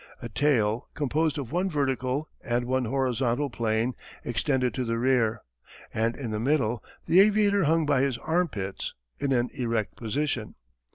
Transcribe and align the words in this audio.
A 0.19 0.29
tail 0.29 0.89
composed 0.95 1.37
of 1.37 1.51
one 1.51 1.69
vertical 1.69 2.27
and 2.43 2.65
one 2.65 2.85
horizontal 2.85 3.51
plane 3.51 3.93
extended 4.25 4.73
to 4.73 4.83
the 4.83 4.97
rear, 4.97 5.43
and 5.93 6.15
in 6.15 6.31
the 6.31 6.39
middle 6.39 6.83
the 7.05 7.19
aviator 7.19 7.65
hung 7.65 7.85
by 7.85 8.01
his 8.01 8.17
armpits, 8.17 8.95
in 9.19 9.31
an 9.31 9.49
erect 9.53 9.97
position. 9.97 10.55